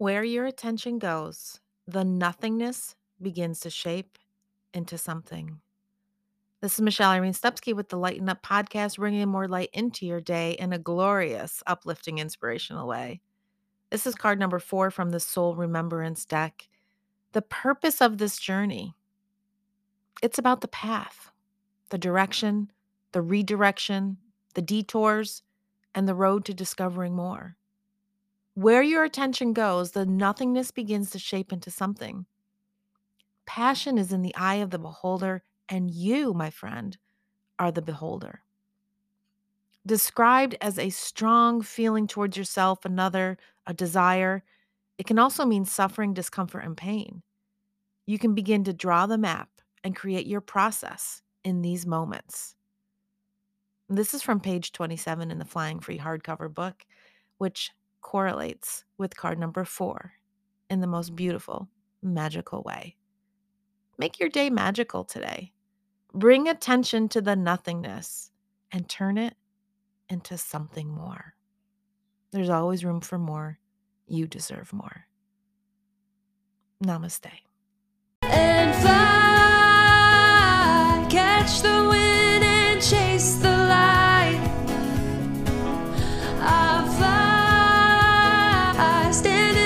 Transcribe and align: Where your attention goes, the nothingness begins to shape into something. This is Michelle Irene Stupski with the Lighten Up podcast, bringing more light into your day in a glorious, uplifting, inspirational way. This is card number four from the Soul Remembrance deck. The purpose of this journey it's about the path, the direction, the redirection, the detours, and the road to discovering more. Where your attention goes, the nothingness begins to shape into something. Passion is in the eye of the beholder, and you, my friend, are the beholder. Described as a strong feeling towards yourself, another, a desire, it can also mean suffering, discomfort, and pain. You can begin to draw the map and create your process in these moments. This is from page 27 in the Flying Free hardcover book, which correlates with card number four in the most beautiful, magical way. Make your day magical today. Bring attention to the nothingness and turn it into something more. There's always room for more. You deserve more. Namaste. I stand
Where 0.00 0.24
your 0.24 0.46
attention 0.46 0.98
goes, 0.98 1.60
the 1.86 2.04
nothingness 2.04 2.96
begins 3.20 3.60
to 3.60 3.68
shape 3.68 4.16
into 4.72 4.96
something. 4.96 5.60
This 6.62 6.76
is 6.76 6.80
Michelle 6.80 7.10
Irene 7.10 7.34
Stupski 7.34 7.76
with 7.76 7.90
the 7.90 7.98
Lighten 7.98 8.30
Up 8.30 8.42
podcast, 8.42 8.96
bringing 8.96 9.28
more 9.28 9.46
light 9.46 9.68
into 9.74 10.06
your 10.06 10.22
day 10.22 10.52
in 10.52 10.72
a 10.72 10.78
glorious, 10.78 11.62
uplifting, 11.66 12.16
inspirational 12.16 12.88
way. 12.88 13.20
This 13.90 14.06
is 14.06 14.14
card 14.14 14.40
number 14.40 14.58
four 14.58 14.90
from 14.90 15.10
the 15.10 15.20
Soul 15.20 15.54
Remembrance 15.54 16.24
deck. 16.24 16.70
The 17.32 17.42
purpose 17.42 18.00
of 18.00 18.16
this 18.16 18.38
journey 18.38 18.94
it's 20.22 20.38
about 20.38 20.62
the 20.62 20.68
path, 20.68 21.30
the 21.90 21.98
direction, 21.98 22.70
the 23.12 23.20
redirection, 23.20 24.16
the 24.54 24.62
detours, 24.62 25.42
and 25.94 26.08
the 26.08 26.14
road 26.14 26.46
to 26.46 26.54
discovering 26.54 27.14
more. 27.14 27.58
Where 28.60 28.82
your 28.82 29.04
attention 29.04 29.54
goes, 29.54 29.92
the 29.92 30.04
nothingness 30.04 30.70
begins 30.70 31.08
to 31.12 31.18
shape 31.18 31.50
into 31.50 31.70
something. 31.70 32.26
Passion 33.46 33.96
is 33.96 34.12
in 34.12 34.20
the 34.20 34.34
eye 34.36 34.56
of 34.56 34.68
the 34.68 34.78
beholder, 34.78 35.42
and 35.70 35.90
you, 35.90 36.34
my 36.34 36.50
friend, 36.50 36.98
are 37.58 37.72
the 37.72 37.80
beholder. 37.80 38.42
Described 39.86 40.56
as 40.60 40.78
a 40.78 40.90
strong 40.90 41.62
feeling 41.62 42.06
towards 42.06 42.36
yourself, 42.36 42.84
another, 42.84 43.38
a 43.66 43.72
desire, 43.72 44.44
it 44.98 45.06
can 45.06 45.18
also 45.18 45.46
mean 45.46 45.64
suffering, 45.64 46.12
discomfort, 46.12 46.62
and 46.62 46.76
pain. 46.76 47.22
You 48.04 48.18
can 48.18 48.34
begin 48.34 48.64
to 48.64 48.74
draw 48.74 49.06
the 49.06 49.16
map 49.16 49.48
and 49.84 49.96
create 49.96 50.26
your 50.26 50.42
process 50.42 51.22
in 51.44 51.62
these 51.62 51.86
moments. 51.86 52.56
This 53.88 54.12
is 54.12 54.20
from 54.20 54.38
page 54.38 54.72
27 54.72 55.30
in 55.30 55.38
the 55.38 55.46
Flying 55.46 55.80
Free 55.80 55.98
hardcover 55.98 56.52
book, 56.52 56.84
which 57.38 57.70
correlates 58.00 58.84
with 58.98 59.16
card 59.16 59.38
number 59.38 59.64
four 59.64 60.12
in 60.68 60.80
the 60.80 60.86
most 60.86 61.14
beautiful, 61.16 61.68
magical 62.02 62.62
way. 62.62 62.96
Make 63.98 64.18
your 64.18 64.28
day 64.28 64.50
magical 64.50 65.04
today. 65.04 65.52
Bring 66.14 66.48
attention 66.48 67.08
to 67.10 67.20
the 67.20 67.36
nothingness 67.36 68.30
and 68.72 68.88
turn 68.88 69.18
it 69.18 69.34
into 70.08 70.38
something 70.38 70.88
more. 70.88 71.34
There's 72.32 72.48
always 72.48 72.84
room 72.84 73.00
for 73.00 73.18
more. 73.18 73.58
You 74.06 74.26
deserve 74.26 74.72
more. 74.72 75.06
Namaste. 76.82 77.30
I 89.10 89.12
stand 89.12 89.59